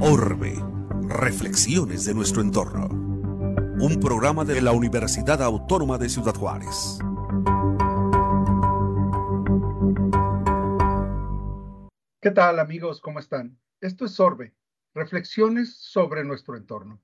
[0.00, 0.54] Orbe,
[1.08, 2.88] reflexiones de nuestro entorno.
[2.88, 6.98] Un programa de la Universidad Autónoma de Ciudad Juárez.
[12.20, 13.00] ¿Qué tal amigos?
[13.00, 13.56] ¿Cómo están?
[13.80, 14.52] Esto es Orbe,
[14.94, 17.00] reflexiones sobre nuestro entorno.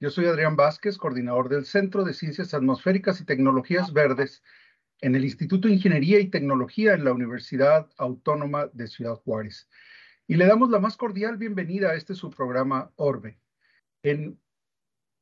[0.00, 4.42] Yo soy Adrián Vázquez, coordinador del Centro de Ciencias Atmosféricas y Tecnologías Verdes
[5.00, 9.68] en el Instituto de Ingeniería y Tecnología en la Universidad Autónoma de Ciudad Juárez.
[10.26, 13.38] Y le damos la más cordial bienvenida a este su programa Orbe.
[14.02, 14.40] En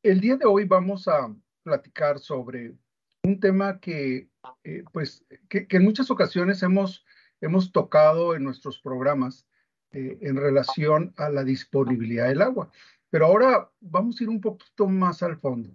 [0.02, 2.74] el día de hoy vamos a platicar sobre
[3.22, 4.28] un tema que,
[4.62, 7.04] eh, pues, que, en muchas ocasiones hemos,
[7.40, 9.46] hemos tocado en nuestros programas
[9.92, 12.70] eh, en relación a la disponibilidad del agua.
[13.10, 15.70] Pero ahora vamos a ir un poquito más al fondo.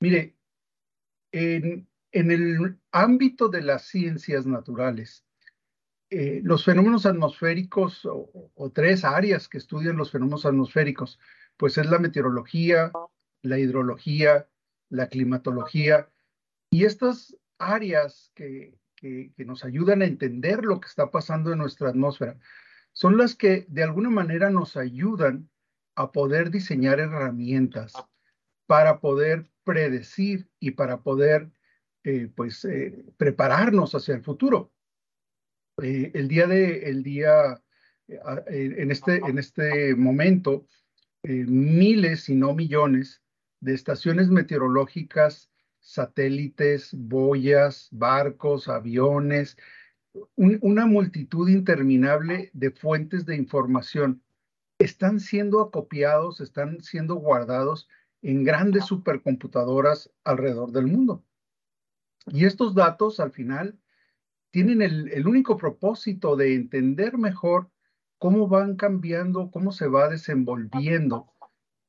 [0.00, 0.36] Mire,
[1.32, 5.26] en, en el ámbito de las ciencias naturales,
[6.10, 11.18] eh, los fenómenos atmosféricos o, tres áreas que estudian los fenómenos atmosféricos,
[11.56, 12.92] pues es la meteorología,
[13.42, 14.48] la hidrología,
[14.90, 16.08] la climatología.
[16.70, 21.88] Y estas áreas que, que, nos ayudan a entender lo que está pasando en nuestra
[21.88, 22.38] atmósfera
[22.92, 25.50] son las que de alguna manera nos ayudan
[25.96, 27.92] a poder diseñar herramientas
[28.66, 31.50] para poder predecir y para poder
[32.04, 34.70] eh, pues eh, prepararnos hacia el futuro.
[35.82, 37.62] Eh, el día de el día
[38.06, 40.66] en este en este momento
[41.22, 43.22] miles y no millones
[43.60, 49.56] de estaciones meteorológicas, satélites, boyas, barcos, aviones,
[50.36, 54.22] una multitud interminable de fuentes de información
[54.78, 57.88] están siendo acopiados, están siendo guardados
[58.20, 61.24] en grandes supercomputadoras alrededor del mundo.
[62.26, 63.78] Y estos datos al final
[64.50, 67.70] tienen el, único propósito de entender mejor
[68.18, 71.32] cómo van cambiando, cómo se va desenvolviendo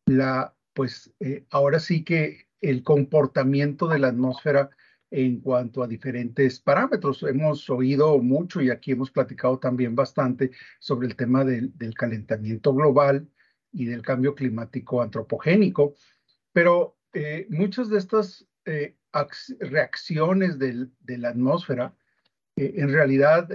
[0.07, 4.71] la, pues eh, ahora sí que el comportamiento de la atmósfera
[5.11, 7.23] en cuanto a diferentes parámetros.
[7.23, 13.29] Hemos oído mucho y aquí hemos platicado también bastante sobre el tema del, calentamiento global
[13.71, 15.95] y del cambio climático antropogénico,
[16.51, 18.97] pero eh, muchas de estas eh,
[19.59, 21.95] reacciones de la atmósfera,
[22.55, 23.49] eh, en realidad,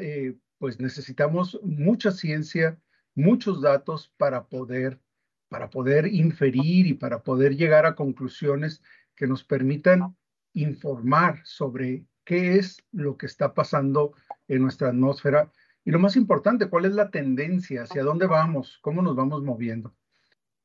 [0.59, 2.79] pues necesitamos mucha ciencia,
[3.15, 5.01] muchos datos para poder,
[5.49, 8.83] para poder inferir y para poder llegar a conclusiones
[9.15, 10.17] que nos permitan
[10.55, 14.15] informar sobre qué es lo que está pasando
[14.49, 15.51] en nuestra atmósfera.
[15.85, 19.95] Y lo más importante, cuál es la tendencia, hacia dónde vamos, cómo nos vamos moviendo.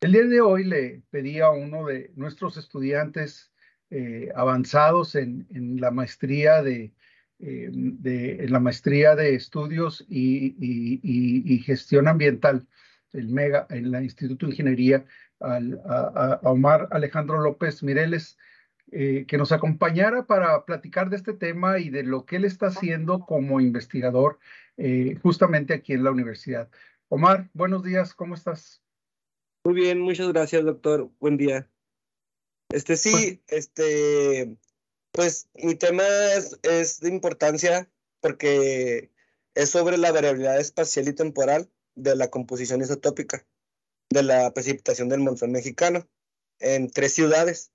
[0.01, 3.51] El día de hoy le pedí a uno de nuestros estudiantes
[3.89, 5.45] eh, avanzados en,
[5.79, 6.93] la maestría de,
[7.39, 12.67] eh, de, la maestría de estudios y, gestión ambiental,
[13.13, 15.05] el MEGA, en el Instituto de Ingeniería,
[15.39, 18.37] a Omar Alejandro López Mireles,
[18.91, 22.67] eh, que nos acompañara para platicar de este tema y de lo que él está
[22.67, 24.37] haciendo como investigador
[24.77, 26.69] eh, justamente aquí en la universidad.
[27.09, 28.83] Omar, buenos días, ¿cómo estás?
[29.63, 31.09] Muy bien, muchas gracias, doctor.
[31.19, 31.67] Buen día.
[32.69, 34.57] Este sí, este,
[35.11, 36.03] pues mi tema
[36.33, 37.89] es, es de importancia
[38.19, 39.11] porque
[39.53, 43.45] es sobre la variabilidad espacial y temporal de la composición isotópica
[44.09, 46.07] de la precipitación del monzón mexicano
[46.59, 47.71] en tres ciudades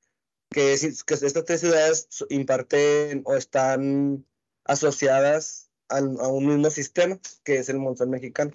[0.51, 4.27] que, que estas tres ciudades imparten o están
[4.65, 8.53] asociadas a, un mismo sistema, que es el monzón mexicano,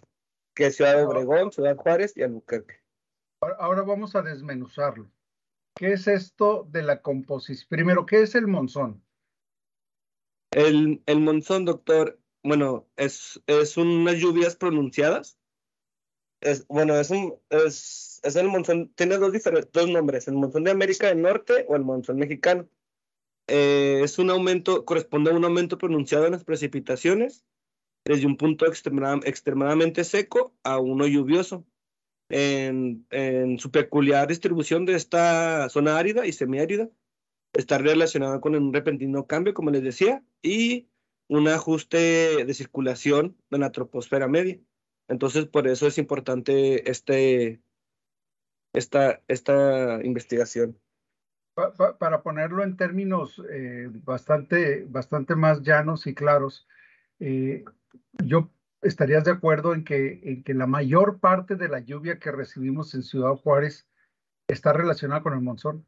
[0.53, 2.75] que es Ciudad de Obregón, Ciudad Juárez y Albuquerque.
[3.41, 5.09] Ahora vamos a desmenuzarlo.
[5.75, 7.68] ¿Qué es esto de la composición?
[7.69, 9.03] Primero, ¿qué es el monzón?
[10.52, 13.41] El, monzón, doctor, bueno, es,
[13.75, 15.38] unas lluvias pronunciadas.
[16.40, 19.34] Es, bueno, es un, es el monzón, tiene dos,
[19.74, 22.69] dos nombres, el monzón de América del Norte o el monzón mexicano.
[23.47, 27.45] Eh, es un aumento, corresponde a un aumento pronunciado en las precipitaciones
[28.06, 31.66] desde un punto extremadamente seco a uno lluvioso.
[32.30, 36.89] En, en, su peculiar distribución de esta zona árida y semiárida
[37.54, 40.89] está relacionada con un repentino cambio, como les decía, y
[41.27, 44.60] un ajuste de circulación de la troposfera media.
[45.07, 47.62] Entonces, por eso es importante este,
[48.74, 50.78] esta, esta investigación.
[52.00, 56.68] para ponerlo en términos eh, bastante, bastante más llanos y claros,
[57.19, 57.63] eh,
[58.24, 58.51] yo
[58.87, 62.93] estarías de acuerdo en que, en que la mayor parte de la lluvia que recibimos
[62.93, 63.87] en Ciudad Juárez
[64.47, 65.85] está relacionada con el monzón.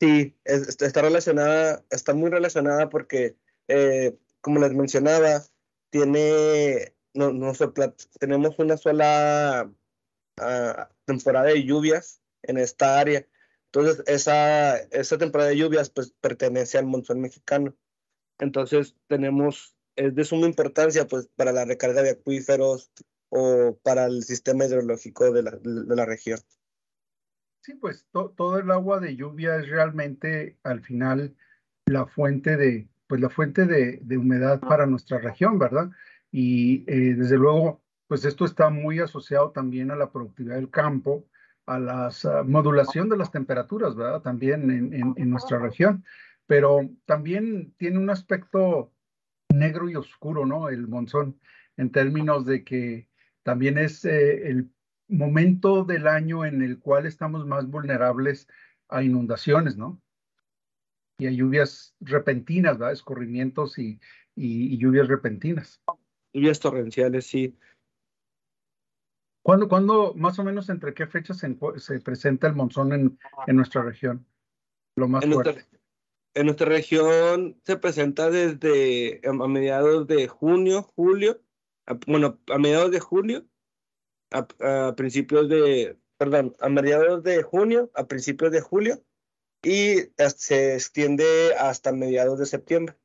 [0.00, 3.36] Sí, está relacionada, está muy relacionada porque
[3.68, 5.42] eh, como les mencionaba,
[5.90, 7.52] tiene, no, no
[8.18, 9.72] tenemos una sola
[10.38, 13.26] ah, temporada de lluvias en esta área.
[13.66, 17.74] Entonces, esa, esa temporada de lluvias pues, pertenece al monzón mexicano.
[18.38, 22.92] Entonces, tenemos, es de suma importancia pues, para la recarga de acuíferos
[23.28, 26.38] o para el sistema hidrológico de la, de la región.
[27.62, 31.36] Sí, pues todo el agua de lluvia es realmente al final
[31.86, 35.90] la fuente de, pues la fuente de, de humedad para nuestra región, ¿verdad?
[36.32, 41.24] Y eh, desde luego, pues esto está muy asociado también a la productividad del campo,
[41.66, 44.22] a la ah, modulación de las temperaturas, ¿verdad?
[44.22, 46.04] También en, en, nuestra región.
[46.46, 48.92] Pero también tiene un aspecto
[49.52, 50.68] negro y oscuro, ¿no?
[50.68, 51.40] El monzón,
[51.76, 53.08] en términos de que
[53.42, 54.70] también es eh, el
[55.08, 58.48] momento del año en el cual estamos más vulnerables
[58.88, 60.00] a inundaciones, ¿no?
[61.18, 62.92] Y a lluvias repentinas, ¿verdad?
[62.92, 64.00] Escorrimientos y,
[64.34, 65.82] y, lluvias repentinas.
[66.32, 67.56] Lluvias torrenciales, sí.
[69.42, 73.82] ¿Cuándo, ¿Cuándo, más o menos, entre qué fechas se, presenta el monzón en, en, nuestra
[73.82, 74.24] región?
[74.96, 75.52] Lo más en fuerte.
[75.52, 75.81] Nuestra,
[76.34, 81.40] en nuestra región se presenta desde a mediados de junio, julio,
[82.06, 83.46] bueno, a mediados de julio,
[84.30, 89.02] a, principios de, perdón, a mediados de junio, a principios de julio,
[89.62, 89.96] y
[90.36, 92.96] se extiende hasta mediados de septiembre.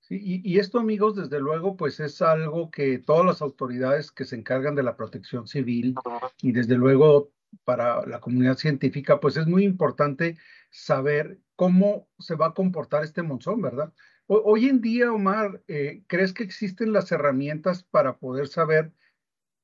[0.00, 4.34] Sí, y, esto, amigos, desde luego, pues es algo que todas las autoridades que se
[4.34, 5.94] encargan de la protección civil
[6.42, 7.32] y desde luego
[7.64, 10.36] para la comunidad científica, pues es muy importante
[10.70, 13.92] saber cómo se va a comportar este monzón, ¿verdad?
[14.28, 18.94] hoy en día, Omar, eh, ¿crees que existen las herramientas para poder saber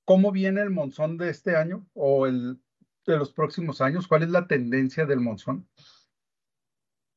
[0.05, 2.61] cómo viene el monzón de este año o el
[3.07, 4.09] de los próximos años?
[4.09, 5.71] ¿Cuál es la tendencia del monzón?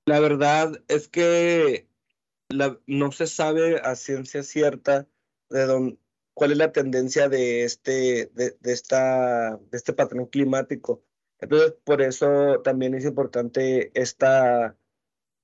[0.06, 1.90] La verdad es que
[2.88, 5.10] no se sabe a ciencia cierta
[5.50, 5.98] de
[6.34, 11.04] cuál es la tendencia de este, de, esta, de este patrón climático.
[11.42, 14.76] Entonces, por eso también es importante esta,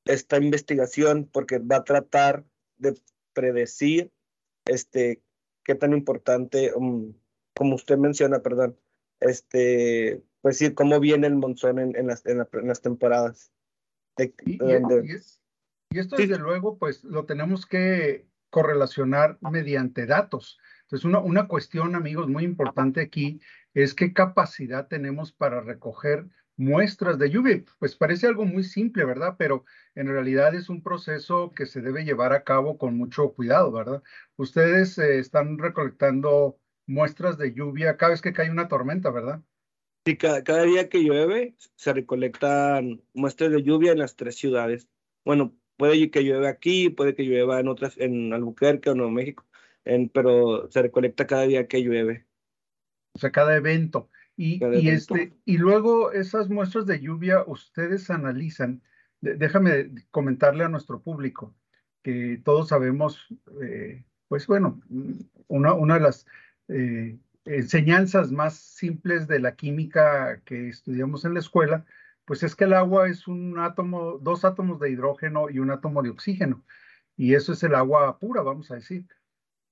[0.06, 2.44] esta investigación, porque va a tratar
[2.78, 3.00] de
[3.34, 4.12] predecir
[4.66, 5.22] este,
[5.64, 7.14] qué tan importante, um,
[7.56, 8.78] como usted menciona, perdón,
[9.20, 13.52] este, pues sí, cómo viene el monzón en, en, las, en, las, temporadas.
[14.18, 14.58] y,
[15.98, 20.60] esto, desde luego, pues lo tenemos que correlacionar mediante datos.
[20.86, 23.40] Entonces, una, una cuestión, amigos, muy importante aquí
[23.74, 26.28] es qué capacidad tenemos para recoger
[26.58, 27.64] muestras de lluvia.
[27.80, 29.36] Pues parece algo muy simple, ¿verdad?
[29.38, 29.66] Pero
[29.96, 34.04] en realidad es un proceso que se debe llevar a cabo con mucho cuidado, ¿verdad?
[34.38, 39.42] Ustedes eh, están recolectando muestras de lluvia cada vez que cae una tormenta, ¿verdad?
[40.06, 44.88] Sí, cada, día que llueve se recolectan muestras de lluvia en las tres ciudades.
[45.26, 49.46] Bueno, puede que llueva aquí, puede que llueva en otras, en Albuquerque o Nuevo México,
[49.86, 52.26] en, pero se recolecta cada día que llueve.
[53.14, 54.10] O sea, cada evento.
[54.36, 58.82] Y, y este, y luego esas muestras de lluvia ustedes analizan.
[59.22, 61.56] déjame comentarle a nuestro público
[62.04, 63.28] que todos sabemos,
[63.64, 64.80] eh, pues bueno,
[65.48, 66.28] una, una de las
[66.68, 71.86] eh, enseñanzas más simples de la química que estudiamos en la escuela,
[72.26, 76.04] pues es que el agua es un átomo, dos átomos de hidrógeno y un átomo
[76.04, 76.64] de oxígeno.
[77.18, 79.08] Y eso es el agua pura, vamos a decir.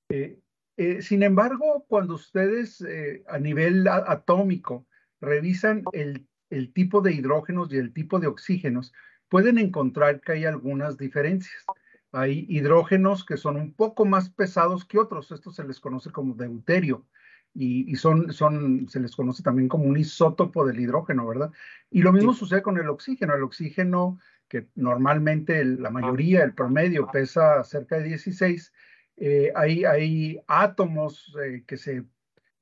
[0.09, 0.39] Eh,
[0.77, 2.83] eh, sin embargo, cuando ustedes
[3.27, 4.87] a nivel atómico
[5.21, 8.93] revisan el, el tipo de hidrógenos y el tipo de oxígenos,
[9.29, 11.65] pueden encontrar que hay algunas diferencias.
[12.11, 15.31] Hay hidrógenos que son un poco más pesados que otros.
[15.31, 17.07] Esto se les conoce como deuterio
[17.55, 21.51] y, son, son, se les conoce también como un isótopo del hidrógeno, ¿verdad?
[21.89, 23.33] Y lo mismo sucede con el oxígeno.
[23.33, 28.71] El oxígeno, que normalmente la mayoría, el promedio, pesa cerca de 16,
[29.17, 32.03] eh, hay, átomos eh, que se,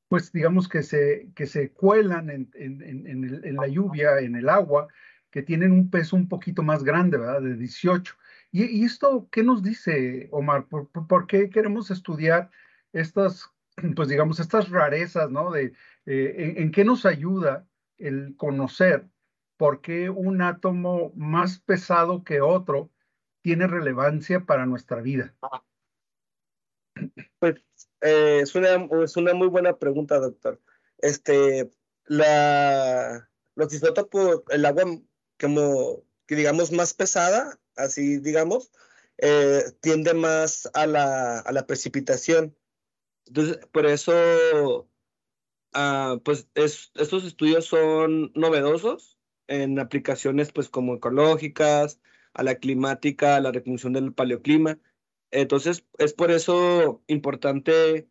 [0.08, 4.50] pues digamos que se, que se cuelan en, en, en, en, la lluvia, en el
[4.50, 4.88] agua,
[5.32, 7.42] que tienen un peso un poquito más grande, ¿verdad?
[7.42, 8.16] De 18.
[8.52, 10.68] ¿Y, esto qué nos dice, Omar?
[10.68, 12.52] ¿Por, qué queremos estudiar
[12.92, 13.50] estas,
[13.96, 15.52] pues digamos, estas rarezas, ¿no?
[15.52, 15.74] De,
[16.06, 17.66] eh, en, qué nos ayuda
[17.98, 19.08] el conocer
[19.58, 22.90] por qué un átomo más pesado que otro
[23.42, 25.36] tiene relevancia para nuestra vida?
[27.40, 27.56] Pues
[28.02, 30.62] eh, es, una, es una muy buena pregunta, doctor.
[31.00, 31.70] Este,
[32.06, 34.84] la, los isótopos, el agua
[35.40, 38.72] como que digamos más pesada, así digamos,
[39.18, 42.56] eh, tiende más a la, a la, precipitación.
[43.26, 44.90] Entonces, por eso,
[45.74, 49.18] ah, pues estos estudios son novedosos
[49.48, 52.00] en aplicaciones pues como ecológicas,
[52.34, 54.80] a la climática, a la reconstrucción del paleoclima.
[55.32, 58.08] Entonces, es por eso importante,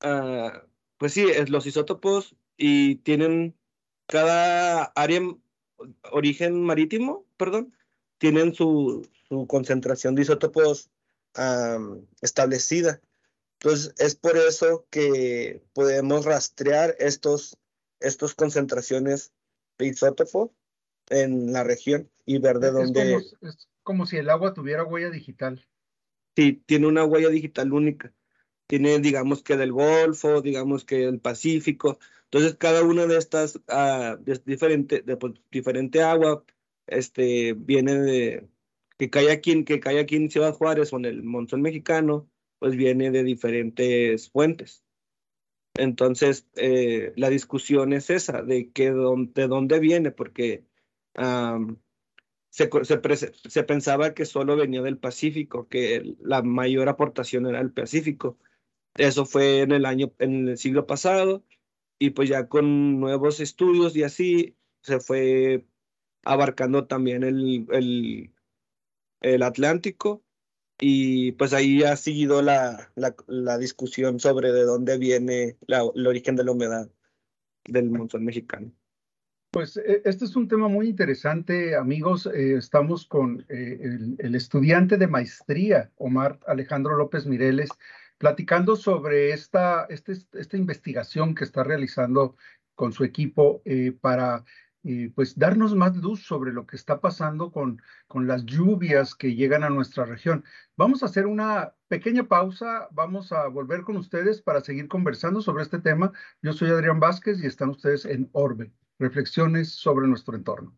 [0.00, 0.64] ah,
[0.98, 3.56] pues sí, es los isótopos y tienen
[4.06, 5.20] cada área,
[6.10, 7.74] origen marítimo, perdón,
[8.18, 10.90] tienen su, su concentración de isótopos
[12.20, 13.00] establecida.
[13.58, 17.56] Entonces, es por eso que podemos rastrear estos,
[18.00, 19.32] estos concentraciones
[19.78, 20.50] de isótopos
[21.08, 23.16] en la región y ver de dónde...
[23.40, 25.66] es como si el agua tuviera huella digital.
[26.36, 28.12] Sí, tiene una huella digital única.
[28.66, 31.98] Tiene, digamos que del Golfo, digamos que del Pacífico.
[32.24, 35.34] Entonces, cada una de estas, uh, diferente, de, pues,
[36.02, 36.44] agua,
[36.86, 38.48] este, viene de,
[38.98, 43.24] que cae aquí, que en Ciudad Juárez o en el monzón mexicano, pues viene de
[43.24, 44.84] diferentes fuentes.
[45.74, 50.64] Entonces, eh, la discusión es esa, de, que, de dónde viene, porque
[52.52, 52.68] se,
[53.48, 58.38] se, pensaba que solo venía del Pacífico, que la mayor aportación era el Pacífico.
[58.94, 61.44] Eso fue en el año, en el siglo pasado,
[61.98, 65.64] y pues ya con nuevos estudios y así se fue
[66.24, 68.34] abarcando también el, el,
[69.22, 70.22] el Atlántico,
[70.78, 76.06] y pues ahí ha seguido la, la, la discusión sobre de dónde viene la, el
[76.06, 76.90] origen de la humedad
[77.64, 78.72] del monzón mexicano.
[79.52, 82.24] Pues e, este es un tema muy interesante, amigos.
[82.24, 87.68] Eh, estamos con eh, el, estudiante de maestría, Omar Alejandro López Mireles,
[88.16, 92.34] platicando sobre esta, este, esta investigación que está realizando
[92.74, 94.44] con su equipo eh, para
[95.14, 99.62] pues darnos más luz sobre lo que está pasando con, con las lluvias que llegan
[99.62, 100.44] a nuestra región.
[100.76, 105.62] Vamos a hacer una pequeña pausa, vamos a volver con ustedes para seguir conversando sobre
[105.62, 106.12] este tema.
[106.42, 110.72] Yo soy Adrián Vázquez y están ustedes en Orbe reflexiones sobre nuestro entorno.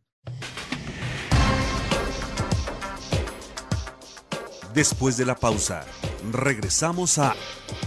[4.72, 5.84] Después de la pausa,
[6.32, 7.36] regresamos a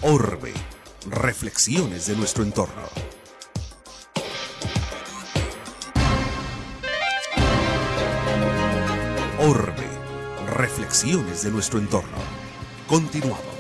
[0.03, 0.53] Orbe,
[1.09, 2.83] reflexiones de nuestro entorno.
[9.39, 9.87] Orbe,
[10.55, 12.17] reflexiones de nuestro entorno.
[12.87, 13.56] Continuamos.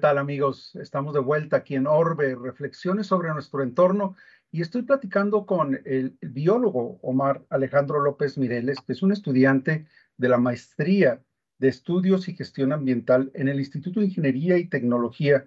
[0.00, 0.74] Tal amigos?
[0.76, 4.16] Estamos de vuelta aquí en Orbe, reflexiones sobre nuestro entorno
[4.50, 10.28] y estoy platicando con el, biólogo Omar Alejandro López Mireles, que es un estudiante de
[10.28, 11.22] la maestría
[11.58, 15.44] de estudios y gestión ambiental en el Instituto de Ingeniería y Tecnología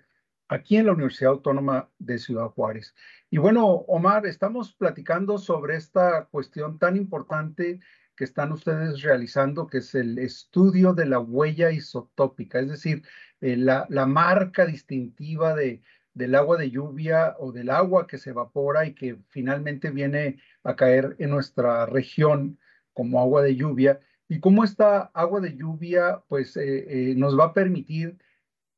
[0.47, 2.93] aquí en la Universidad Autónoma de Ciudad Juárez.
[3.31, 7.79] Y bueno, Omar, estamos platicando sobre esta cuestión tan importante
[8.15, 13.03] que están ustedes realizando, que es el estudio de la huella isotópica, es decir,
[13.41, 15.81] eh, la, marca distintiva de,
[16.13, 20.75] del agua de lluvia o del agua que se evapora y que finalmente viene a
[20.75, 22.59] caer en nuestra región
[22.93, 27.45] como agua de lluvia, y cómo esta agua de lluvia pues eh, eh, nos va
[27.45, 28.17] a permitir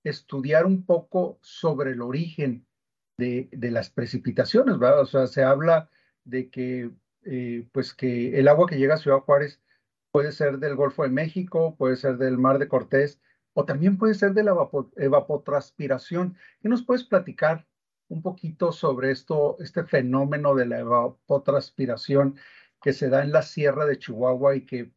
[0.04, 2.66] estudiar un poco sobre el origen
[3.18, 5.02] de, de las precipitaciones, ¿verdad?
[5.02, 5.90] O sea, se habla
[6.24, 6.92] de que
[7.26, 9.62] eh, pues que el agua que llega a Ciudad Juárez
[10.12, 13.20] puede ser del Golfo de México, puede ser del Mar de Cortés,
[13.54, 14.56] o también puede ser de la
[14.98, 16.38] evapotranspiración.
[16.62, 17.68] ¿Qué nos puedes platicar
[18.08, 22.38] un poquito sobre esto, este fenómeno de la evapotranspiración
[22.82, 24.92] que se da en la sierra de Chihuahua y que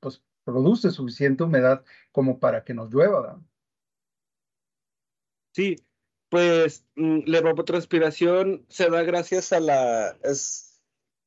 [0.00, 3.40] pues, produce suficiente humedad como para que nos llueva?
[5.52, 5.76] Sí,
[6.28, 10.16] pues mm, la evapotranspiración se da gracias a la,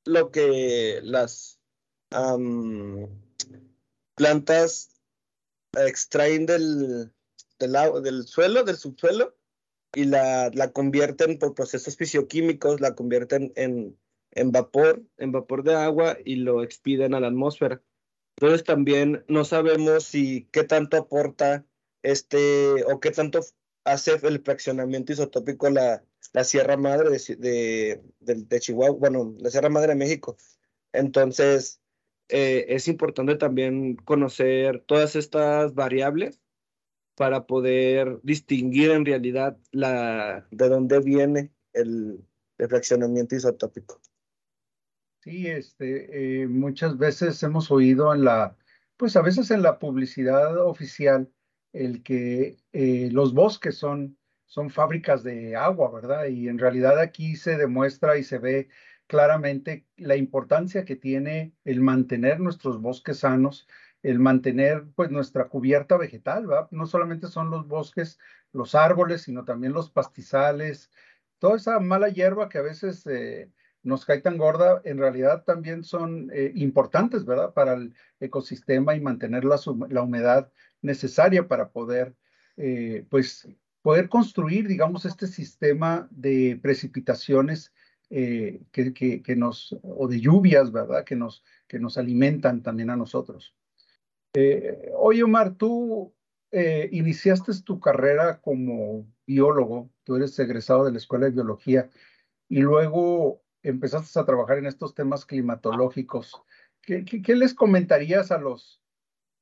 [0.05, 1.59] lo que las
[4.15, 5.01] plantas
[5.77, 7.11] extraen del,
[7.59, 9.35] del, del suelo, del subsuelo,
[9.93, 13.97] y la, la, convierten por procesos fisioquímicos, la convierten en,
[14.31, 17.81] en vapor, en vapor de agua y lo expiden a la atmósfera.
[18.37, 21.65] Entonces también no sabemos si qué tanto aporta
[22.03, 23.39] este o qué tanto
[23.83, 29.89] hace el fraccionamiento isotópico la, la Sierra Madre de, de, Chihuahua, bueno, la Sierra Madre
[29.89, 30.37] de México.
[30.93, 31.81] Entonces,
[32.29, 36.39] eh, es importante también conocer todas estas variables
[37.15, 42.23] para poder distinguir en realidad la, de dónde viene el,
[42.57, 43.99] el fraccionamiento isotópico.
[45.21, 48.55] Sí, este, eh, muchas veces hemos oído en la,
[48.95, 51.29] pues a veces en la publicidad oficial,
[51.73, 54.17] el que eh, los bosques son
[54.49, 56.25] son fábricas de agua, ¿verdad?
[56.25, 58.69] Y en realidad aquí se demuestra y se ve
[59.07, 63.67] claramente la importancia que tiene el mantener nuestros bosques sanos,
[64.01, 66.67] el mantener pues nuestra cubierta vegetal, ¿verdad?
[66.71, 68.17] No solamente son los bosques,
[68.51, 70.91] los árboles, sino también los pastizales,
[71.37, 73.51] toda esa mala hierba que a veces eh,
[73.83, 77.53] nos cae tan gorda, en realidad también son eh, importantes, ¿verdad?
[77.53, 80.51] Para el ecosistema y mantener la, la humedad
[80.81, 82.15] necesaria para poder,
[82.57, 83.47] eh, pues,
[83.89, 87.73] poder construir, digamos, este sistema de precipitaciones
[88.07, 91.03] que, que, nos, o de lluvias, ¿verdad?
[91.03, 93.55] Que nos, que nos alimentan también a nosotros.
[94.95, 96.13] oye, Omar, tú
[96.91, 101.89] iniciaste tu carrera como biólogo, tú eres egresado de la Escuela de Biología
[102.47, 106.43] y luego empezaste a trabajar en estos temas climatológicos.
[106.83, 108.83] ¿Qué, les comentarías a los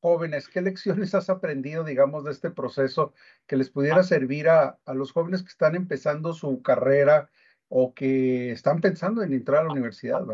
[0.02, 0.48] jóvenes?
[0.48, 3.14] ¿Qué lecciones has aprendido, digamos, de este proceso
[3.46, 7.30] que les pudiera servir a, los jóvenes que están empezando su carrera
[7.70, 10.26] o que están pensando en entrar a la universidad?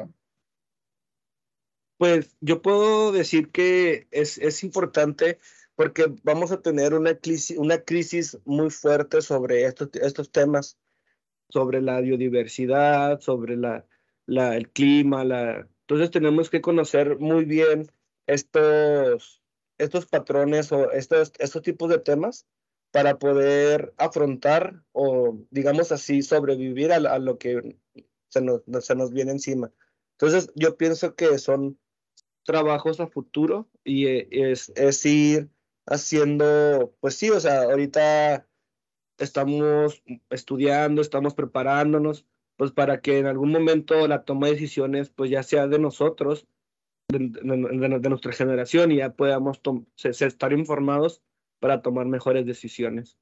[1.98, 5.40] Pues yo puedo decir que es, es importante
[5.76, 10.78] porque vamos a tener una crisis, una crisis muy fuerte sobre estos, estos temas,
[11.50, 13.86] sobre la biodiversidad, sobre la,
[14.26, 15.24] la, el clima.
[15.24, 15.68] La...
[15.82, 17.92] Entonces tenemos que conocer muy bien
[18.28, 19.43] estos,
[19.84, 22.46] estos patrones o estos, estos tipos de temas
[22.92, 27.78] para poder afrontar o, digamos así, sobrevivir a, a lo que
[28.30, 29.72] se nos, se nos viene encima.
[30.14, 31.78] Entonces, yo pienso que son
[32.44, 35.50] trabajos a futuro y eh, es, es ir
[35.86, 38.48] haciendo, pues sí, o sea, ahorita
[39.18, 42.26] estamos estudiando, estamos preparándonos,
[42.58, 46.48] pues para que en algún momento la toma de decisiones, pues ya sea de nosotros,
[47.20, 49.62] de, nuestra generación, y ya podamos
[50.04, 51.22] estar informados
[51.60, 53.18] para tomar mejores decisiones.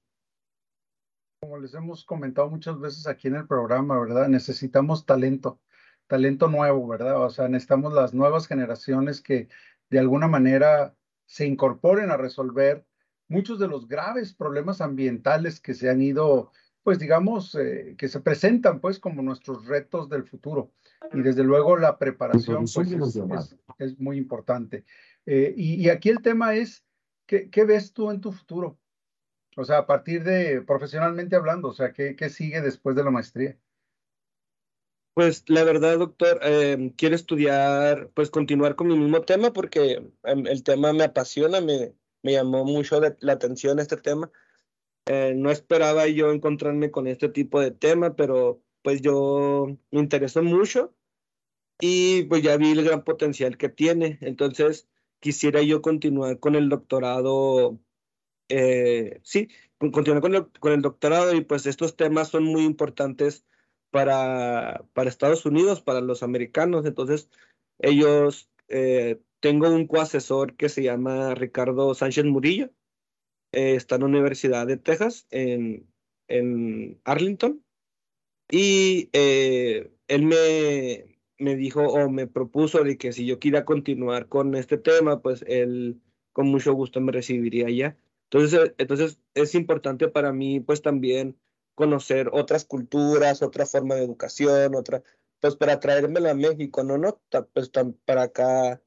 [1.42, 4.28] Como les hemos comentado muchas veces aquí en el programa, ¿verdad?
[4.28, 5.60] Necesitamos talento,
[6.08, 7.24] talento nuevo, ¿verdad?
[7.24, 9.48] O sea, necesitamos las nuevas generaciones que
[9.90, 10.96] de alguna manera
[11.26, 12.86] se incorporen a resolver
[13.28, 16.52] muchos de los graves problemas ambientales que se han ido,
[16.84, 20.72] pues digamos, eh, que se presentan pues como nuestros retos del futuro.
[21.14, 23.18] Y desde luego la preparación pues,
[23.80, 24.86] es, muy importante.
[25.26, 26.84] Eh, y, aquí el tema es,
[27.26, 28.80] ¿qué, ¿qué, ves tú en tu futuro?
[29.58, 33.12] O sea, a partir de profesionalmente hablando, o sea, ¿qué, qué sigue después de la
[33.12, 33.58] maestría?
[35.14, 40.48] Pues la verdad, doctor, eh, quiero estudiar, pues continuar con mi mismo tema porque em,
[40.48, 44.32] el tema me apasiona, me, me llamó mucho la atención este tema.
[45.08, 50.44] Eh, no esperaba yo encontrarme con este tipo de tema, pero pues yo me interesó
[50.44, 50.94] mucho
[51.80, 54.18] y pues ya vi el gran potencial que tiene.
[54.22, 54.88] Entonces
[55.20, 57.80] quisiera yo continuar con el doctorado,
[58.50, 63.46] eh, sí, continuar con el, con el doctorado y pues estos temas son muy importantes
[63.92, 66.86] para, para Estados Unidos, para los americanos.
[66.86, 67.30] Entonces,
[67.80, 72.70] ellos, eh, tengo un coasesor que se llama Ricardo Sánchez Murillo,
[73.52, 75.88] eh, está en la Universidad de Texas, en,
[76.28, 77.64] en Arlington,
[78.50, 84.28] y eh, él me, me dijo o me propuso de que si yo quería continuar
[84.28, 86.02] con este tema, pues él
[86.34, 87.98] con mucho gusto me recibiría allá.
[88.30, 91.38] Entonces, entonces es importante para mí, pues también
[91.76, 95.04] conocer otras culturas, otra forma de educación, otra,
[95.40, 97.20] pues para traérmela a México, no, no,
[97.54, 97.72] pues
[98.06, 98.82] para acá,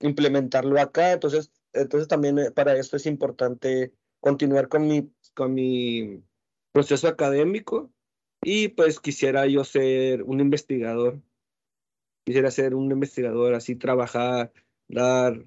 [0.00, 3.92] implementarlo acá, entonces, entonces también eh, para esto es importante
[4.24, 6.24] continuar con mi, con mi
[6.72, 7.92] proceso académico
[8.42, 11.20] y pues quisiera yo ser un investigador,
[12.24, 14.50] quisiera ser un investigador, así trabajar,
[14.88, 15.44] dar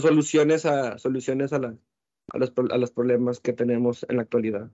[0.00, 1.76] soluciones a, soluciones a, la,
[2.32, 4.70] a, los, a los problemas que tenemos en la actualidad.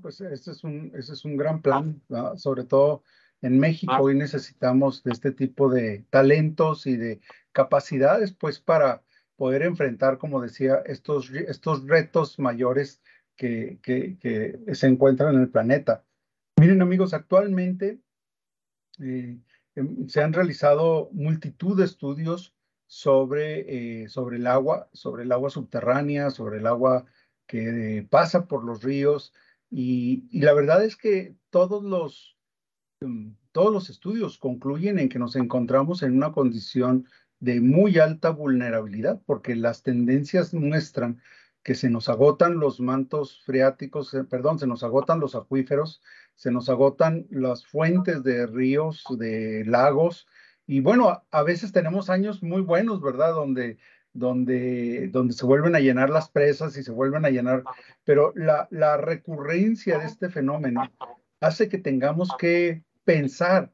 [0.00, 2.00] Pues ese es un, ese es un gran plan,
[2.36, 3.02] sobre todo
[3.42, 7.20] en México hoy necesitamos de este tipo de talentos y de
[7.52, 9.02] capacidades, pues para
[9.36, 13.02] poder enfrentar, como decía, estos, estos retos mayores
[13.36, 16.04] que, que, se encuentran en el planeta.
[16.58, 18.00] Miren amigos, actualmente
[18.98, 19.38] eh,
[19.74, 22.54] em, se han realizado multitud de estudios
[22.86, 27.04] sobre, eh, sobre el agua, sobre el agua subterránea, sobre el agua
[27.46, 29.32] que pasa por los ríos,
[29.70, 32.36] y, la verdad es que todos los,
[33.00, 37.06] mm, todos los estudios concluyen en que nos encontramos en una condición
[37.46, 41.22] de muy alta vulnerabilidad, porque las tendencias muestran
[41.62, 46.02] que se nos agotan los mantos freáticos, eh, perdón, se nos agotan los acuíferos,
[46.34, 50.26] se nos agotan las fuentes de ríos, de lagos,
[50.66, 53.32] y bueno, a veces tenemos años muy buenos, ¿verdad?
[53.32, 53.78] Donde
[54.12, 57.62] donde, donde se vuelven a llenar las presas y se vuelven a llenar,
[58.02, 60.90] pero la, la recurrencia de este fenómeno
[61.40, 63.70] hace que tengamos que pensar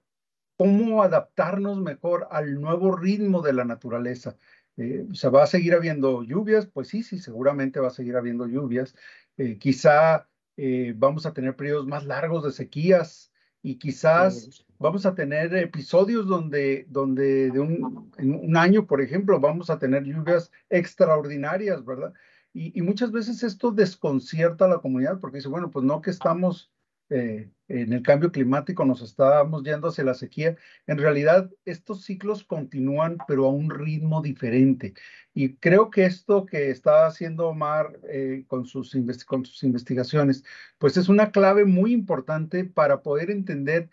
[0.62, 4.36] cómo adaptarnos mejor al nuevo ritmo de la naturaleza.
[4.76, 6.66] Eh, ¿Se va a seguir habiendo lluvias?
[6.66, 8.94] Pues sí, sí, seguramente va a seguir habiendo lluvias.
[9.36, 15.16] Eh, quizá eh, vamos a tener periodos más largos de sequías y quizás vamos a
[15.16, 20.52] tener episodios donde, donde de un, en un año, por ejemplo, vamos a tener lluvias
[20.70, 22.12] extraordinarias, ¿verdad?
[22.52, 26.10] Y, y, muchas veces esto desconcierta a la comunidad porque dice, bueno, pues no que
[26.10, 26.70] estamos
[27.14, 30.56] eh, en el cambio climático, nos estamos yendo hacia la sequía.
[30.86, 34.94] En realidad, estos ciclos continúan, pero a un ritmo diferente.
[35.32, 40.44] Y creo que esto que está haciendo Omar eh, con, sus investigaciones,
[40.78, 43.88] pues es una clave muy importante para poder entender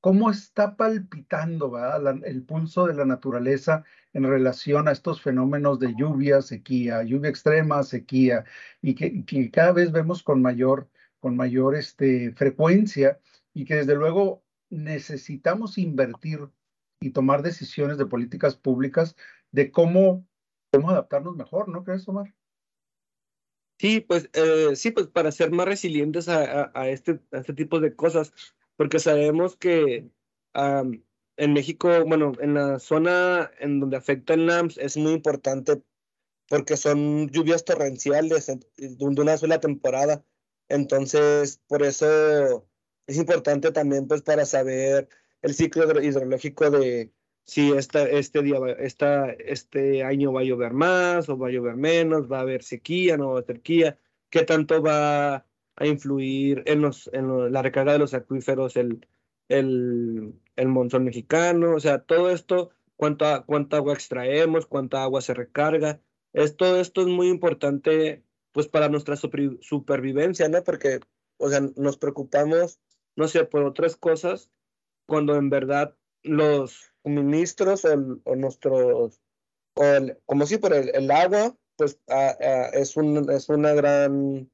[0.00, 1.72] cómo está palpitando
[2.24, 7.82] el pulso de la naturaleza en relación a estos fenómenos de lluvia, sequía, lluvia extrema,
[7.84, 8.44] sequía,
[8.80, 10.88] y que, cada vez vemos con mayor,
[11.22, 13.20] con mayor este, frecuencia
[13.54, 16.48] y que desde luego necesitamos invertir
[17.00, 19.14] y tomar decisiones de políticas públicas
[19.52, 20.26] de cómo,
[20.72, 22.34] cómo adaptarnos mejor, ¿no crees, Omar?
[23.78, 27.94] Sí, pues eh, sí, pues para ser más resilientes a, este, a este tipo de
[27.94, 28.32] cosas
[28.76, 30.10] porque sabemos que
[30.54, 35.82] en México, bueno, en la zona en donde afecta el NAMS es muy importante
[36.48, 40.24] porque son lluvias torrenciales de una sola temporada.
[40.72, 42.66] Entonces, por eso
[43.06, 45.06] es importante también pues para saber
[45.42, 47.12] el ciclo hidrológico de
[47.44, 51.76] si esta, este, día, esta, este año va a llover más o va a llover
[51.76, 53.98] menos, va a haber sequía, no va a haber sequía,
[54.30, 55.44] qué tanto va
[55.76, 59.06] a influir en, los, en la recarga de los acuíferos, el,
[59.48, 65.34] el, el monzón mexicano, o sea, todo esto, cuánta, cuánta agua extraemos, cuánta agua se
[65.34, 66.00] recarga,
[66.32, 70.62] es, todo esto es muy importante pues para nuestra supervivencia, ¿no?
[70.62, 71.00] Porque,
[71.38, 72.80] o sea, nos preocupamos,
[73.16, 74.50] no sé, por otras cosas,
[75.06, 79.20] cuando en verdad los suministros o, nuestros,
[79.74, 79.82] o
[80.26, 81.98] como si por el, agua, pues
[82.74, 84.50] es, un, es una gran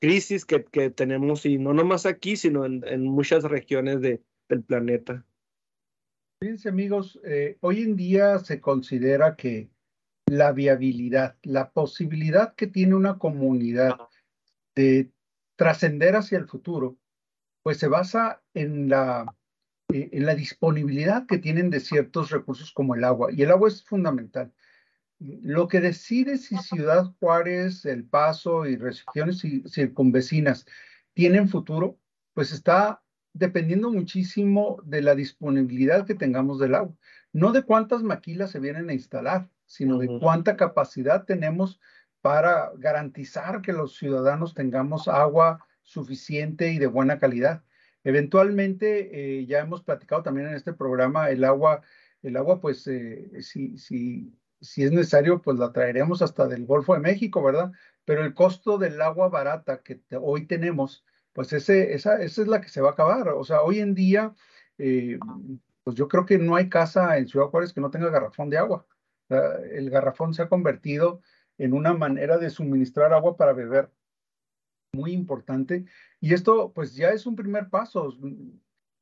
[0.00, 4.64] crisis que, que, tenemos, y no nomás aquí, sino en, en muchas regiones de, del
[4.64, 5.24] planeta.
[6.42, 9.70] Fíjense amigos, eh, hoy en día se considera que
[10.36, 13.98] la viabilidad, la posibilidad que tiene una comunidad
[14.74, 15.12] de
[15.56, 16.96] trascender hacia el futuro,
[17.62, 19.36] pues se basa en la,
[19.92, 23.30] eh, en la disponibilidad que tienen de ciertos recursos como el agua.
[23.30, 24.52] Y el agua es fundamental.
[25.18, 30.66] Lo que decide si Ciudad Juárez, El Paso y regiones circunvecinas
[31.12, 31.98] tienen futuro,
[32.32, 33.02] pues está
[33.34, 36.96] dependiendo muchísimo de la disponibilidad que tengamos del agua.
[37.32, 41.80] No de cuántas maquilas se vienen a instalar, sino de cuánta capacidad tenemos
[42.20, 47.62] para garantizar que los ciudadanos tengamos agua suficiente y de buena calidad.
[48.04, 51.82] Eventualmente, eh, ya hemos platicado también en este programa, el agua,
[52.22, 56.94] el agua, pues, eh, si, si si es necesario, pues la traeremos hasta del Golfo
[56.94, 57.72] de México, ¿verdad?
[58.04, 62.60] Pero el costo del agua barata que hoy tenemos, pues ese, esa, esa es la
[62.60, 63.28] que se va a acabar.
[63.30, 64.34] O sea, hoy en día,
[64.78, 65.18] eh,
[65.82, 68.58] pues yo creo que no hay casa en Ciudad Juárez que no tenga garrafón de
[68.58, 68.86] agua.
[69.32, 71.20] El garrafón se ha convertido
[71.58, 73.90] en una manera de suministrar agua para beber
[74.92, 75.84] muy importante.
[76.20, 78.16] Y esto, pues ya es un primer paso.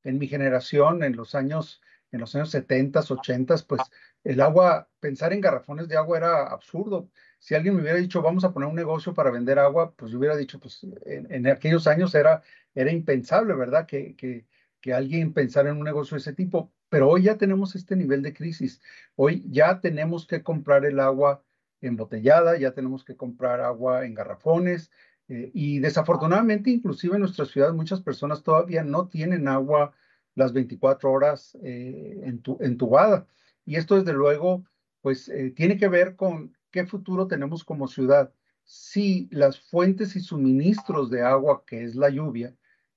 [0.03, 3.83] En mi generación, en los años, en los años 70, 80, pues
[4.25, 7.11] el agua, pensar en garrafones de agua era absurdo.
[7.39, 10.19] Si alguien me hubiera dicho, vamos a poner un negocio para vender agua, pues yo
[10.19, 12.43] hubiera dicho, pues en, aquellos años era,
[12.75, 13.87] era impensable, ¿verdad?
[13.87, 14.47] Que, que,
[14.81, 16.73] que alguien pensara en un negocio de ese tipo.
[16.91, 18.83] Pero hoy ya tenemos este nivel de crisis.
[19.17, 21.43] Hoy ya tenemos que comprar el agua
[21.81, 24.91] embotellada, ya tenemos que comprar agua en garrafones.
[25.29, 29.95] Eh, y desafortunadamente, inclusive en nuestras ciudades, muchas personas todavía no tienen agua
[30.35, 32.21] las 24 horas eh,
[32.61, 33.27] entubada.
[33.65, 34.65] Y esto, desde luego,
[35.01, 38.33] pues eh, tiene que ver con qué futuro tenemos como ciudad.
[38.65, 42.55] Si las fuentes y suministros de agua, que es la lluvia,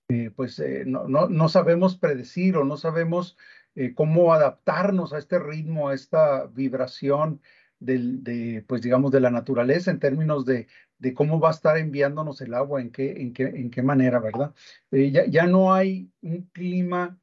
[0.09, 3.37] eh, pues no, no, no, sabemos predecir o no sabemos
[3.95, 7.41] cómo adaptarnos a este ritmo, a esta vibración
[7.79, 10.67] de, pues digamos, de la naturaleza en términos de,
[10.99, 14.19] de cómo va a estar enviándonos el agua, en qué, en qué, en qué manera,
[14.19, 14.53] ¿verdad?
[14.91, 17.19] ya, ya no hay un clima,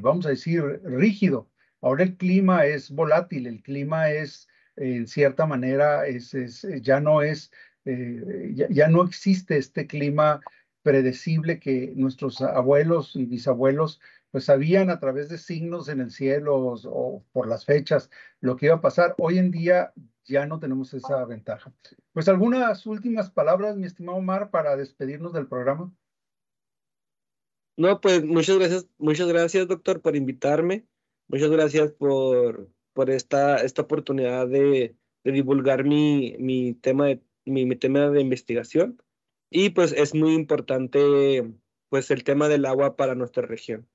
[0.00, 1.48] vamos a decir, rígido,
[1.84, 6.32] Ahora el clima es volátil, el clima es, en cierta manera, es,
[6.80, 7.52] ya no es,
[7.84, 10.40] eh, ya, no existe este clima
[10.80, 14.00] predecible que nuestros abuelos y bisabuelos
[14.34, 18.66] pues sabían a través de signos en el cielo o, por las fechas lo que
[18.66, 19.14] iba a pasar.
[19.16, 19.92] Hoy en día
[20.24, 21.72] ya no tenemos esa ventaja.
[22.12, 25.94] Pues algunas últimas palabras, mi estimado Omar, para despedirnos del programa.
[27.76, 30.84] No, pues muchas gracias, muchas gracias, doctor, por invitarme.
[31.28, 37.66] Muchas gracias por, por esta, esta oportunidad de, de divulgar mi, mi, tema de, mi,
[37.66, 39.00] mi, tema de investigación.
[39.48, 41.54] Y pues es muy importante
[41.88, 43.86] pues el tema del agua para nuestra región.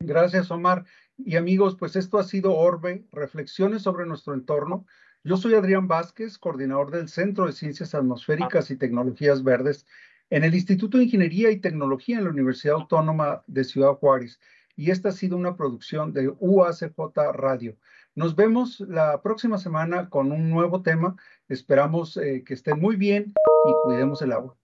[0.00, 0.84] Gracias, Omar.
[1.18, 4.86] Y amigos, pues esto ha sido Orbe, reflexiones sobre nuestro entorno.
[5.24, 9.86] Yo soy Adrián Vázquez, coordinador del Centro de Ciencias Atmosféricas y Tecnologías Verdes
[10.30, 14.40] en el Instituto de Ingeniería y Tecnología en la Universidad Autónoma de Ciudad Juárez.
[14.76, 16.92] Y esta ha sido una producción de UACJ
[17.32, 17.76] Radio.
[18.14, 21.16] Nos vemos la próxima semana con un nuevo tema.
[21.48, 24.56] Esperamos eh, que estén muy bien y cuidemos el agua.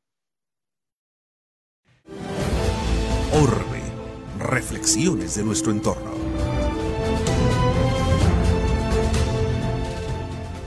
[5.35, 6.13] De nuestro entorno.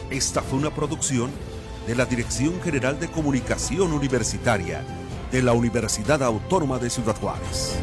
[0.09, 1.31] Esta fue una producción
[1.87, 4.83] de la Dirección General de Comunicación Universitaria
[5.31, 7.77] de la Universidad Autónoma de Ciudad Juárez.